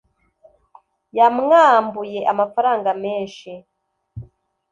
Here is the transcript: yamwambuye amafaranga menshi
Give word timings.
yamwambuye 1.17 2.19
amafaranga 2.31 2.89
menshi 3.03 3.51